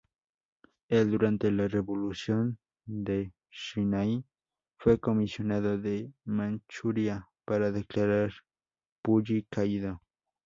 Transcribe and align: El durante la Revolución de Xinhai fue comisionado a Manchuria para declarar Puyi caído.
El 0.89 1.11
durante 1.11 1.51
la 1.51 1.67
Revolución 1.67 2.57
de 2.87 3.33
Xinhai 3.51 4.25
fue 4.79 4.99
comisionado 4.99 5.73
a 5.75 5.79
Manchuria 6.25 7.29
para 7.45 7.71
declarar 7.71 8.31
Puyi 9.03 9.43
caído. 9.43 10.01